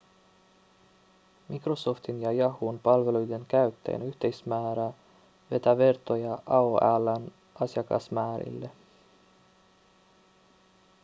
microsoftin 1.49 2.21
ja 2.21 2.31
yahoon 2.31 2.79
palveluiden 2.79 3.45
käyttäjien 3.45 4.01
yhteismäärä 4.01 4.93
vetää 5.51 5.77
vertoja 5.77 6.37
aol:n 6.45 7.31
asiakasmäärille 7.59 8.71